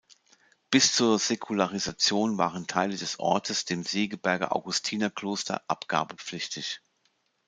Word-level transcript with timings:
Bis 0.71 0.93
zur 0.95 1.19
Säkularisation 1.19 2.39
waren 2.39 2.65
Teile 2.65 2.97
des 2.97 3.19
Ortes 3.19 3.65
dem 3.65 3.83
Segeberger 3.83 4.55
Augustinerkloster 4.55 5.61
abgabepflichtig. 5.67 6.81